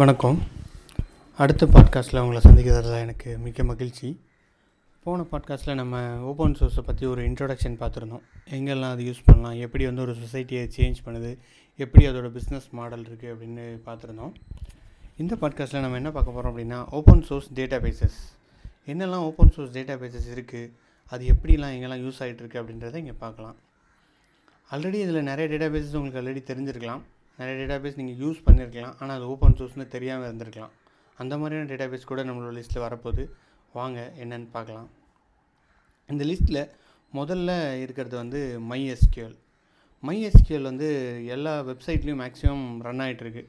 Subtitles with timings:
[0.00, 0.38] வணக்கம்.
[1.42, 4.20] அடுத்த பாட்காஸ்ட்டில் உங்களை சந்திக்கிறதுல எனக்கு மிக்க மகிழ்ச்சி.
[5.04, 8.22] போன பாட்காஸ்ட்டில் நம்ம ஓப்பன் சோர்ஸை பற்றி ஒரு இன்ட்ரொடக்ஷன் பார்த்துருந்தோம்.
[8.56, 9.58] எங்கெல்லாம் அது யூஸ் பண்ணலாம்?
[9.66, 11.32] எப்படி வந்து ஒரு சொசைட்டியை சேஞ்ச் பண்ணுது?
[11.76, 14.32] எப்படி அதோட பிஸ்னஸ் மாடல் இருக்குது அப்படின்னு பார்த்துருந்தோம்.
[15.16, 18.18] இந்த பாட்காஸ்ட்டில் நம்ம என்ன பார்க்க போகிறோம் அப்படின்னா ஓப்பன் சோர்ஸ் டேட்டா பேசஸ்
[18.86, 20.72] என்னெல்லாம் ஓப்பன் சோர்ஸ் டேட்டா பேசஸ் இருக்குது
[21.06, 23.56] அது எப்படிலாம் எங்கெல்லாம் யூஸ் ஆகிட்டுருக்கு அப்படின்றத இங்கே பார்க்கலாம்.
[24.70, 27.04] ஆல்ரெடி இதில் நிறைய டேட்டா பேசஸ் உங்களுக்கு ஆல்ரெடி தெரிஞ்சிருக்கலாம்.
[27.40, 30.72] நிறைய டேட்டாபேஸ் நீங்கள் யூஸ் பண்ணியிருக்கலாம் ஆனால் அது ஓப்பன் சோர்ஸ்னு தெரியாமல் இருந்திருக்கலாம்.
[31.22, 33.24] அந்த மாதிரியான டேட்டாபேஸ் கூட நம்மளோட லிஸ்ட்டில் வரப்போகுது.
[33.78, 34.88] வாங்க என்னென்னு பார்க்கலாம்.
[36.08, 36.62] இந்த லிஸ்ட்டில்
[37.18, 37.50] முதல்ல
[37.84, 38.40] இருக்கிறது வந்து
[38.70, 39.36] மை எஸ்கியூஎல்
[40.08, 40.88] மை எஸ்கியூஎல் வந்து
[41.34, 43.42] எல்லா வெப்சைட்லேயும் மேக்ஸிமம் ரன் ஆகிட்டுருக்கு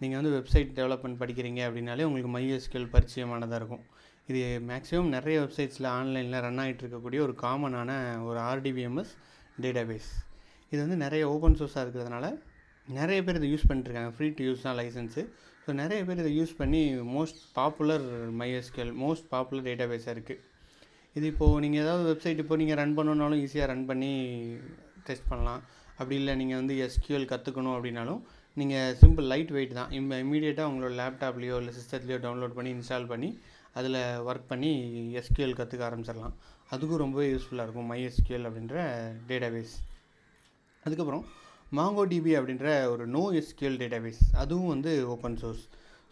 [0.00, 3.84] நீங்கள் வந்து வெப்சைட் டெவலப்மெண்ட் படிக்கிறீங்க அப்படின்னாலே உங்களுக்கு மை எஸ்கியூஎல் பரிச்சயமானதாக இருக்கும்.
[4.30, 7.90] இது மேக்ஸிமம் நிறைய வெப்சைட்ஸில் ஆன்லைனில் ரன் ஆகிட்டு இருக்கக்கூடிய ஒரு காமனான
[8.28, 9.14] ஒரு ஆர்டிபிஎம்எஸ்
[9.64, 10.10] டேட்டாபேஸ்
[10.72, 12.28] இது வந்து நிறைய ஓப்பன் சோர்ஸாக இருக்கிறதுனால
[12.96, 14.10] நிறைய பேர் இதை யூஸ் பண்ணிட்டுருக்காங்க.
[14.16, 15.22] ஃப்ரீ டு யூஸ் தான் லைசன்ஸு
[15.64, 16.80] ஸோ நிறைய பேர் இதை யூஸ் பண்ணி
[17.14, 18.04] most popular
[18.40, 20.42] MySQL most popular டேட்டாபேஸாக இருக்குது
[21.16, 24.10] இது இப்போது நீங்கள் ஏதாவது வெப்சைட் இப்போ நீங்கள் ரன் பண்ணணுன்னாலும் ஈஸியாக ரன் பண்ணி
[25.08, 25.62] டெஸ்ட் பண்ணலாம்.
[25.98, 28.20] அப்படி இல்லை நீங்கள் வந்து எஸ்கியூஎல் கற்றுக்கணும் அப்படின்னாலும்
[28.60, 29.90] நீங்கள் சிம்பிள் லைட் வெயிட் தான்.
[29.98, 33.30] இப்போ இமீடியட்டாக உங்களோட லேப்டாப்லேயோ இல்லை சிஸ்டத்துலேயோ டவுன்லோட் பண்ணி இன்ஸ்டால் பண்ணி
[33.80, 34.70] அதில் ஒர்க் பண்ணி
[35.20, 36.36] எஸ்கியூஎல் கற்றுக்க ஆரம்பிச்சிடலாம்.
[36.74, 38.76] அதுக்கும் ரொம்பவே யூஸ்ஃபுல்லாக இருக்கும் மை எஸ்கியூஎல் அப்படின்ற
[39.30, 39.74] டேட்டாபேஸ்
[40.82, 41.24] அதுக்கப்புறம்
[41.72, 45.64] மாங்கோ டிபி அப்படின்ற ஒரு நோ எஸ்கியூஎல் டேட்டாபேஸ் அதுவும் வந்து open source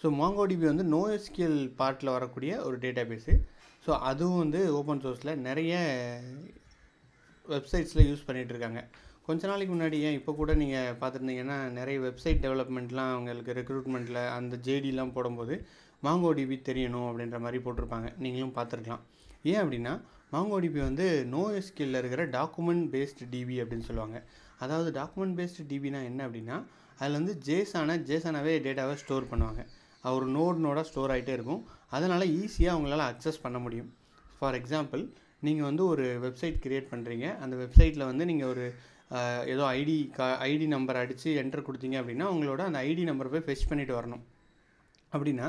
[0.03, 3.35] so Mongo DB வந்து நோ எஸ்கியூஎல் பார்ட்டில் வரக்கூடிய ஒரு டேட்டாபேஸு
[3.87, 5.75] ஸோ அதுவும் வந்து ஓப்பன் சோர்ஸில் நிறைய
[7.47, 8.83] வெப்சைட்ஸில் யூஸ் பண்ணிகிட்ருக்காங்க
[9.27, 15.15] கொஞ்ச நாளைக்கு முன்னாடி ஏன் இப்போ கூட நீங்கள் பார்த்துருந்தீங்கன்னா நிறைய வெப்சைட் டெவலப்மெண்ட்லாம் அவங்களுக்கு ரெக்ரூட்மெண்ட்டில் அந்த ஜேடிலாம்
[15.17, 15.55] போடும்போது
[16.07, 18.09] மாங்கோ டிபி தெரியணும் அப்படின்ற மாதிரி போட்டிருப்பாங்க.
[18.19, 19.05] நீங்களும் பார்த்துருக்கலாம்.
[19.51, 19.93] ஏன் அப்படின்னா
[20.33, 24.19] மாங்கோ டிபி வந்து நோ எஸ்கியூஎல்ல இருக்கிற டாக்குமெண்ட் பேஸ்டு டிபி அப்படின்னு சொல்லுவாங்க.
[24.65, 26.57] அதாவது டாக்குமெண்ட் பேஸ்டு டிபினா என்ன அப்படின்னா
[27.01, 29.63] அதில் வந்து ஜேஸான ஜேசானாவே டேட்டாவை ஸ்டோர் பண்ணுவாங்க.
[30.17, 31.63] ஒரு நோட் நோடாக ஸ்டோர் ஆகிட்டே இருக்கும்.
[31.97, 33.91] அதனால் ஈஸியாக அவங்களால அக்சஸ் பண்ண முடியும்.
[34.39, 35.03] ஃபார் எக்ஸாம்பிள்
[35.47, 38.67] நீங்கள் வந்து ஒரு வெப்சைட் க்ரியேட் பண்ணுறீங்க அந்த வெப்சைட்டில் வந்து நீங்கள் ஒரு
[39.53, 43.69] ஏதோ ஐடி கா ஐடி நம்பர் அடித்து என்டர் கொடுத்தீங்க அப்படின்னா உங்களோட அந்த ஐடி நம்பரை போய் ஃபெச்
[43.71, 44.23] பண்ணிவிட்டு வரணும்.
[45.15, 45.49] அப்படின்னா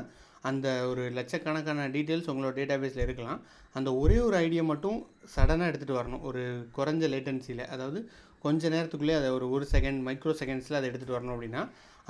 [0.50, 3.40] அந்த ஒரு லட்சக்கணக்கான டீட்டெயில்ஸ் உங்களோட டேட்டாபேஸில் இருக்கலாம்.
[3.78, 4.97] அந்த ஒரே ஒரு ஐடியை மட்டும்
[5.35, 6.23] சடனாக எடுத்துகிட்டு வரணும்.
[6.29, 6.41] ஒரு
[6.78, 8.01] குறைஞ்ச லேட்டன்சியில் அதாவது
[8.45, 11.61] கொஞ்ச நேரத்துக்குள்ளே அதை ஒரு ஒரு செகண்ட் மைக்ரோ செகண்ட்ஸில் அதை எடுத்துகிட்டு வரணும் அப்படின்னா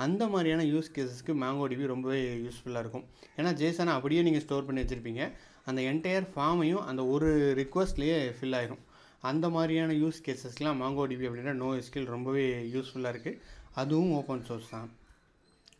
[0.04, 3.04] அந்த மாதிரியான யூஸ் கேஸஸ்க்கு மேங்கோ டிபி ரொம்பவே யூஸ்ஃபுல்லாக இருக்கும்.
[3.38, 5.22] ஏன்னா ஜேசனை அப்படியே நீங்கள் ஸ்டோர் பண்ணி வச்சுருப்பீங்க.
[5.68, 7.28] அந்த என்டையர் ஃபார்மையும் அந்த ஒரு
[7.60, 8.82] ரிக்வஸ்ட்லேயே ஃபில் ஆயிரும்.
[9.30, 12.44] அந்த மாதிரியான யூஸ் கேஸஸ்லாம் மாங்கோ டிபி அப்படின்னா நோ ஸ்கில் ரொம்பவே
[12.74, 13.40] யூஸ்ஃபுல்லாக இருக்குது
[13.82, 14.88] அதுவும் ஓப்பன் சோர்ஸ் தான்.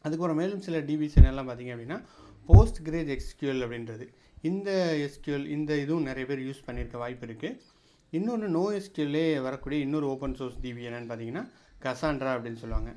[0.05, 1.99] அதுக்கப்புறம் மேலும் சில டிபிஸ் என்னெல்லாம் பார்த்தீங்க அப்படின்னா
[2.49, 4.07] போஸ்ட் கிரேஜ் எக்ஸ்கியூஎல் அப்படின்றது.
[4.51, 4.71] இந்த
[5.07, 7.57] எஸ்கியூஎல் இந்த இதுவும் நிறைய பேர் யூஸ் பண்ணியிருக்க வாய்ப்பு இருக்குது
[8.17, 11.45] இன்னொன்று நோ எஸ்கியூலே வரக்கூடிய இன்னொரு ஓப்பன் சோர்ஸ் டிபி என்னென்னு பார்த்தீங்கன்னா
[11.85, 12.91] கசாண்ட்ரா அப்படின்னு சொல்லுவாங்க.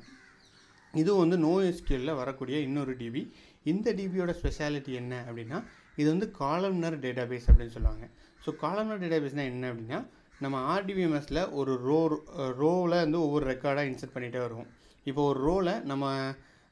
[0.94, 3.22] இதுவும் வந்து நோ எஸ்கியூலில் வரக்கூடிய இன்னொரு டிபி
[3.72, 5.58] இந்த டிபியோட ஸ்பெஷாலிட்டி என்ன அப்படின்னா
[6.00, 8.04] இது வந்து காலம்னர் டேட்டாபேஸ் அப்படின்னு சொல்லுவாங்க.
[8.44, 9.98] ஸோ காலம்னர் டேட்டாபேஸ்னால் என்ன அப்படின்னா
[10.44, 11.98] நம்ம ஆர்டிபிஎம்எஸில் ஒரு ரோ
[12.60, 14.68] ரோவில் வந்து ஒவ்வொரு ரெக்கார்டாக இன்சர்ட் பண்ணிகிட்டே வருவோம்.
[15.10, 16.04] இப்போ ஒரு ரோவில் நம்ம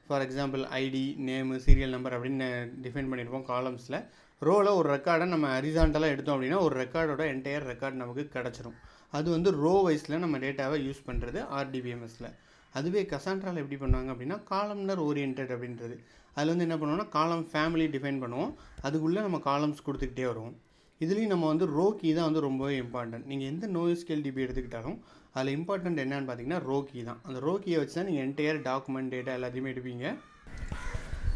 [0.07, 2.47] for example ID name serial number அப்படின்னு
[2.85, 3.99] டிஃபைன் பண்ணியிருப்போம் காலம்ஸில்
[4.47, 8.77] ரோவில் ஒரு ரெக்கார்டை நம்ம ஹரிசாண்டலாக எடுத்தோம் அப்படின்னா ஒரு ரெக்கார்டோட என்டையர் ரெக்கார்ட் நமக்கு கிடச்சிரும்.
[9.17, 12.29] அது வந்து ரோ வைஸில் நம்ம டேட்டாவை யூஸ் பண்ணுறது ஆர்டிபிஎம்எஸில்
[12.73, 15.95] அதுவே கசாண்ட்ரால் எப்படி பண்ணுவாங்க அப்படின்னா காலம்னர் ஓரியன்ட் அப்படின்றது.
[16.35, 18.51] அதில் வந்து என்ன பண்ணுவோம்னா காலம் ஃபேமிலி டிஃபைன் பண்ணுவோம்.
[18.87, 20.55] அதுக்குள்ளே நம்ம காலம்ஸ் கொடுத்துக்கிட்டே வருவோம்.
[21.01, 24.97] இதுலேயும் நம்ம வந்து ரோ கீ தான் வந்து ரொம்பவே இம்பார்ட்டன்ட் நீங்கள் எந்த நோ ஸ்கேல் டிபி எடுத்துக்கிட்டாலும்
[25.35, 27.19] அதில் இம்பார்ட்டன்ட் என்னன்னு பார்த்தீங்கன்னா ரோ கீ தான்.
[27.27, 30.05] அந்த ரோ கீயை வச்சு தான் நீங்கள் என்டையர் டாக்குமெண்ட் டேட்டா எல்லாத்தையுமே எடுப்பீங்க.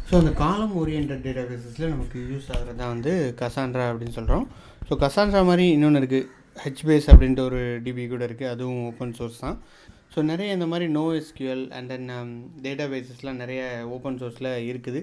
[0.08, 4.46] ஸோ அந்த காலம் ஓரியன்ட் டேட்டாபேசஸில் நமக்கு யூஸ் ஆகிறது தான் வந்து கசான்ட்ரா அப்படின்னு சொல்கிறோம்
[4.88, 6.26] ஸோ கசான்ட்ரா மாதிரி இன்னொன்று இருக்குது
[6.64, 9.56] ஹெச்பேஸ் அப்படின்ட்டு ஒரு டிபி கூட இருக்குது அதுவும் ஓப்பன் சோர்ஸ் தான்.
[10.14, 12.10] ஸோ நிறைய இந்த மாதிரி no SQL and then
[12.66, 13.62] data பேசஸ்லாம் நிறைய
[13.94, 15.00] ஓப்பன் சோர்ஸில் இருக்குது.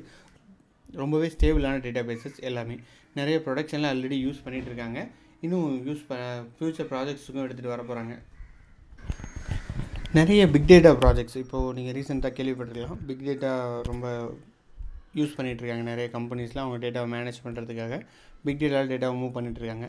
[1.01, 2.77] ரொம்பவே ஸ்டேபிளான டேட்டா பேசஸ் எல்லாமே.
[3.19, 4.99] நிறைய ப்ரொடக்ஷன்லாம் ஆல்ரெடி யூஸ் பண்ணிகிட்டு இருக்காங்க.
[5.45, 6.19] இன்னும் யூஸ் ப
[6.55, 8.15] ஃப்யூச்சர் ப்ராஜெக்ட்ஸுக்கும் எடுத்துகிட்டு வர போகிறாங்க
[10.19, 13.03] நிறைய பிக் டேட்டா ப்ராஜெக்ட்ஸ் இப்போது நீங்கள் ரீசெண்டாக கேள்விப்பட்டிருக்கலாம்.
[13.09, 13.51] பிக் டேட்டா
[13.89, 14.05] ரொம்ப
[15.19, 18.01] யூஸ் பண்ணிகிட்ருக்காங்க நிறைய கம்பெனிஸ்லாம் அவங்க டேட்டாவை மேனேஜ் பண்ணுறதுக்காக
[18.45, 19.87] பிக் டேட்டா டேட்டாவை மூவ் பண்ணிகிட்ருக்காங்க.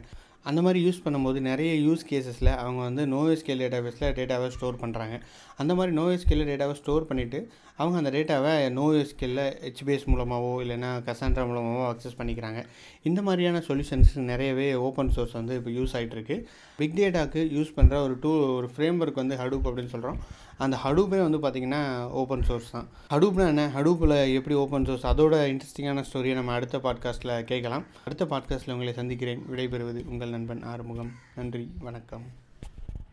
[0.51, 5.17] அந்த மாதிரி யூஸ் பண்ணும்போது நிறைய யூஸ் கேசஸில் அவங்க வந்து நோஎஸ்கேல் டேட்டாபேஸில் டேட்டாவை ஸ்டோர் பண்ணுறாங்க
[5.63, 7.39] அந்த மாதிரி நோஎஸ்கேலில் டேட்டாவை ஸ்டோர் பண்ணிவிட்டு
[7.77, 12.63] அவங்க அந்த டேட்டாவை நோஎஸ்கேலில் ஹெச்பிஎஸ் மூலமாகவோ இல்லைனா கசாண்ட்ரா மூலமாகவோ அக்சஸ் பண்ணிக்கிறாங்க.
[13.03, 16.39] இந்த மாதிரியான சொல்யூஷன்ஸ் நிறையவே ஓப்பன் சோர்ஸ் வந்து இப்போ யூஸ் ஆகிட்டுருக்கு
[16.81, 20.19] பிக் டேட்டாக்கு யூஸ் பண்ணுற ஒரு டூ ஒரு ஃப்ரேம் ஒர்க் வந்து ஹடூப் அப்படின்னு சொல்கிறோம்
[20.63, 22.89] அந்த ஹடூப்பே வந்து பார்த்திங்கன்னா ஓப்பன் சோர்ஸ் தான்.
[23.11, 23.71] ஹடூப்னா என்ன?
[23.75, 27.85] ஹடூப்பில் எப்படி ஓப்பன் சோர்ஸ் அதோட இன்ட்ரெஸ்டிங்கான ஸ்டோரியை நம்ம அடுத்த பாட்காஸ்ட்டில் கேட்கலாம்.
[28.05, 29.43] அடுத்த பாட்காஸ்ட்டில் உங்களை சந்திக்கிறேன்.
[29.53, 31.11] விடைபெறுவது உங்கள் நண்பன் ஆறுமுகம்.
[31.37, 31.71] நன்றி.
[31.79, 32.23] வணக்கம்.